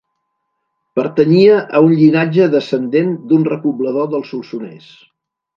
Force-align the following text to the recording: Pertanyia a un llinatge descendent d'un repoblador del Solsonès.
Pertanyia 0.99 1.59
a 1.79 1.83
un 1.89 1.93
llinatge 1.99 2.49
descendent 2.55 3.15
d'un 3.33 3.47
repoblador 3.53 4.11
del 4.15 4.29
Solsonès. 4.33 4.93